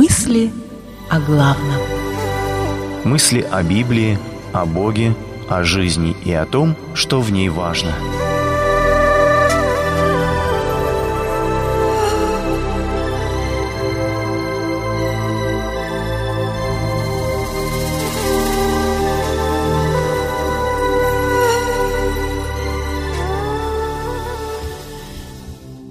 Мысли 0.00 0.52
о 1.10 1.18
главном. 1.18 1.80
Мысли 3.02 3.40
о 3.40 3.64
Библии, 3.64 4.16
о 4.52 4.64
Боге, 4.64 5.12
о 5.48 5.64
жизни 5.64 6.14
и 6.24 6.32
о 6.32 6.46
том, 6.46 6.76
что 6.94 7.20
в 7.20 7.32
ней 7.32 7.48
важно. 7.48 7.90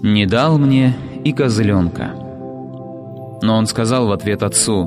«Не 0.02 0.26
дал 0.26 0.58
мне 0.58 0.96
и 1.26 1.34
козленка». 1.34 2.27
Но 3.42 3.56
он 3.56 3.68
сказал 3.68 4.08
в 4.08 4.12
ответ 4.12 4.44
отцу, 4.44 4.86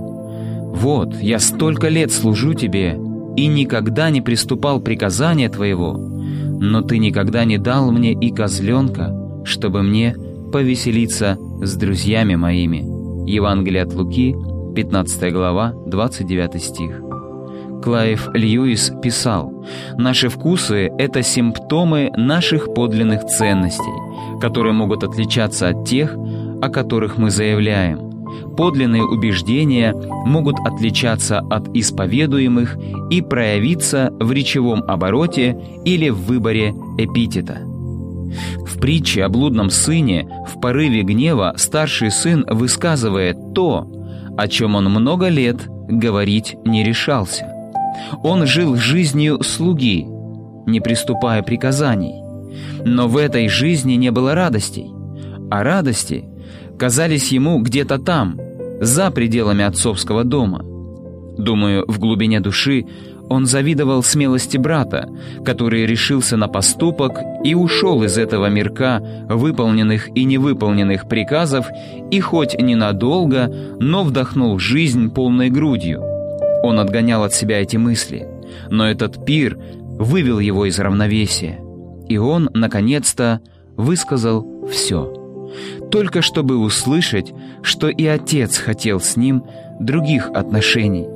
«Вот, 0.72 1.14
я 1.16 1.38
столько 1.38 1.88
лет 1.88 2.12
служу 2.12 2.54
тебе 2.54 2.98
и 3.36 3.46
никогда 3.46 4.10
не 4.10 4.20
приступал 4.20 4.80
приказания 4.80 5.48
твоего, 5.48 5.92
но 5.95 6.82
ты 6.82 6.98
никогда 6.98 7.44
не 7.44 7.58
дал 7.58 7.91
мне 7.91 8.12
и 8.12 8.30
козленка, 8.30 9.14
чтобы 9.44 9.82
мне 9.82 10.14
повеселиться 10.52 11.38
с 11.60 11.74
друзьями 11.77 12.34
моими». 12.34 13.00
Евангелие 13.28 13.82
от 13.82 13.94
Луки, 13.94 14.34
15 14.74 15.32
глава, 15.32 15.74
29 15.86 16.62
стих. 16.62 17.02
Клайв 17.82 18.28
Льюис 18.34 18.92
писал, 19.02 19.64
«Наши 19.96 20.28
вкусы— 20.28 20.91
это 20.98 21.22
симптомы 21.22 22.10
наших 22.16 22.74
подлинных 22.74 23.24
ценностей, 23.24 24.41
которые 24.41 24.74
могут 24.74 25.02
отличаться 25.02 25.69
от 25.69 25.88
тех, 25.88 26.14
о 26.60 26.69
которых 26.69 27.16
мы 27.16 27.30
заявляем. 27.30 28.09
Подлинные 28.57 29.05
убеждения 29.05 29.95
могут 30.27 30.59
отличаться 30.61 31.41
от 31.41 31.69
исповедуемых 31.75 32.77
и 33.11 33.20
проявиться 33.22 34.12
в 34.19 34.33
речевом 34.33 34.83
обороте 34.87 35.56
или 35.84 36.09
в 36.09 36.19
выборе 36.19 36.75
эпитета. 36.98 37.59
В 38.67 38.78
притче 38.81 39.25
о 39.25 39.28
блудном 39.28 39.70
сыне 39.70 40.28
в 40.48 40.61
порыве 40.61 41.03
гнева 41.03 41.55
старший 41.56 42.11
сын 42.11 42.45
высказывает 42.48 43.37
то, 43.55 43.87
о 44.37 44.48
чем 44.48 44.77
он 44.77 44.87
много 44.87 45.28
лет 45.28 45.69
говорить 45.89 46.56
не 46.65 46.84
решался. 46.84 47.47
Он 48.22 48.47
жил 48.47 48.77
жизнью 48.77 49.42
слуги, 49.42 50.06
не 50.67 50.81
приступая 50.81 51.42
приказаний. 51.42 52.15
Но 52.84 53.09
в 53.09 53.17
этой 53.17 53.48
жизни 53.48 53.94
не 53.94 54.11
было 54.11 54.34
радостей, 54.34 54.91
а 55.50 55.62
радости 55.62 56.25
казались 56.78 57.33
ему 57.33 57.60
где-то 57.60 57.98
там, 57.98 58.38
за 58.80 59.10
пределами 59.10 59.64
отцовского 59.64 60.24
дома. 60.24 60.64
Думаю, 61.36 61.84
в 61.86 61.98
глубине 61.98 62.41
души 62.41 62.86
он 63.28 63.47
завидовал 63.47 64.02
смелости 64.02 64.56
брата, 64.56 65.08
который 65.44 65.86
решился 65.86 66.36
на 66.36 66.48
поступок 66.48 67.20
и 67.44 67.55
ушел 67.55 68.02
из 68.02 68.19
этого 68.19 68.47
мирка 68.47 69.00
выполненных 69.28 70.08
и 70.16 70.24
невыполненных 70.24 71.08
приказов 71.08 71.66
и 72.10 72.19
хоть 72.20 72.58
ненадолго, 72.58 73.52
но 73.78 74.02
вдохнул 74.02 74.58
жизнь 74.58 75.10
полной 75.10 75.48
грудью. 75.48 76.02
Он 76.64 76.80
отгонял 76.80 77.22
от 77.22 77.32
себя 77.32 77.62
эти 77.62 77.77
мысли, 77.77 78.27
но 78.69 78.88
этот 78.91 79.25
пир 79.25 79.56
вывел 79.80 80.41
его 80.41 80.66
из 80.66 80.78
равновесия, 80.78 81.60
и 82.08 82.19
он, 82.19 82.50
наконец-то, 82.52 83.41
высказал 83.77 84.66
все 84.69 85.19
только 85.91 86.23
чтобы 86.23 86.56
услышать, 86.59 87.33
что 87.62 87.89
и 87.89 88.06
отец 88.06 88.59
хотел 88.59 89.01
с 89.01 89.17
ним 89.17 89.45
других 89.79 90.29
отношений, 90.31 91.06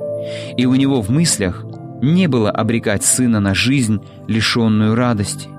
и 0.57 0.65
у 0.65 0.75
него 0.75 1.01
в 1.01 1.09
мыслях 1.09 1.65
не 2.01 2.27
было 2.27 2.51
обрекать 2.51 3.03
сына 3.03 3.39
на 3.39 3.53
жизнь, 3.53 4.01
лишенную 4.27 4.95
радости. 4.95 5.49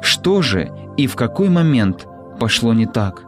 Что 0.00 0.42
же 0.42 0.70
и 0.96 1.06
в 1.06 1.16
какой 1.16 1.48
момент 1.48 2.06
пошло 2.40 2.72
не 2.72 2.86
так? 2.86 3.24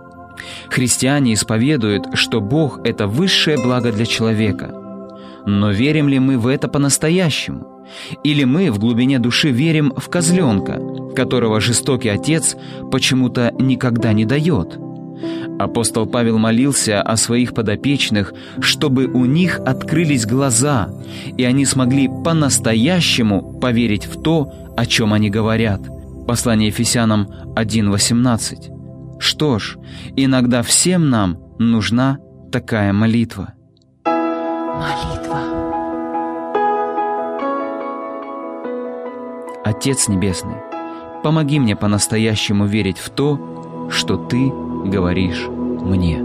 Христиане 0.71 1.35
исповедуют, 1.35 2.07
что 2.15 2.41
Бог— 2.41 2.81
это 2.85 3.07
высшее 3.07 3.59
благо 3.63 3.93
для 3.93 4.07
человека. 4.07 4.75
Но 5.47 5.71
верим 5.71 6.09
ли 6.09 6.19
мы 6.19 6.39
в 6.39 6.47
это 6.47 6.69
по-настоящему? 6.69 7.85
Или 8.23 8.45
мы 8.45 8.71
в 8.71 8.79
глубине 8.79 9.19
души 9.19 9.51
верим 9.51 9.93
в 9.97 10.09
козленка, 10.09 10.81
которого 11.17 11.61
жестокий 11.61 12.09
отец 12.09 12.57
почему-то 12.91 13.53
никогда 13.59 14.13
не 14.13 14.25
дает— 14.25 14.79
Апостол 15.59 16.07
Павел 16.07 16.39
молился 16.39 17.03
о 17.03 17.17
своих 17.17 17.53
подопечных, 17.53 18.33
чтобы 18.61 19.05
у 19.07 19.27
них 19.27 19.59
открылись 19.59 20.25
глаза, 20.25 20.89
и 21.37 21.45
они 21.45 21.67
смогли 21.67 22.09
по-настоящему 22.09 23.59
поверить 23.61 24.07
в 24.07 24.23
то, 24.23 24.51
о 24.77 24.87
чем 24.87 25.13
они 25.13 25.29
говорят. 25.29 25.83
Послание 26.27 26.69
Ефесянам 26.69 27.29
1.18. 27.57 29.19
Что 29.19 29.59
ж, 29.59 29.77
иногда 30.17 30.63
всем 30.63 31.11
нам 31.11 31.39
нужна 31.59 32.19
такая 32.51 32.95
молитва. 32.95 33.53
Молитва. 34.81 35.41
Отец 39.63 40.09
Небесный, 40.09 40.57
помоги 41.23 41.59
мне 41.59 41.77
по-настоящему 41.77 42.65
верить 42.65 42.97
в 42.97 43.11
то, 43.11 43.89
что 43.91 44.17
Ты 44.17 44.51
говоришь 44.87 45.47
мне. 45.49 46.25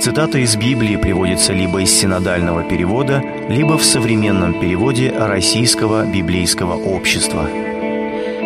Цитата 0.00 0.38
из 0.38 0.56
Библии 0.56 0.96
приводится 0.96 1.52
либо 1.52 1.82
из 1.82 1.90
синодального 1.90 2.62
перевода, 2.62 3.22
либо 3.50 3.76
в 3.76 3.84
современном 3.84 4.58
переводе 4.58 5.12
Российского 5.14 6.10
библейского 6.10 6.76
общества. 6.76 7.46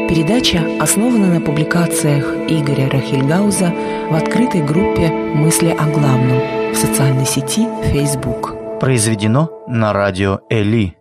Передача 0.08 0.60
основана 0.80 1.28
на 1.28 1.40
публикациях 1.40 2.26
Игоря 2.48 2.90
Рахильгауза 2.90 3.72
в 4.10 4.14
открытой 4.14 4.62
группе 4.62 5.08
«Мысли 5.10 5.70
о 5.70 5.86
главном» 5.90 6.72
в 6.72 6.76
социальной 6.76 7.24
сети 7.24 7.66
Facebook. 7.90 8.78
Произведено 8.80 9.48
на 9.66 9.94
радио 9.94 10.40
Эли. 10.50 10.96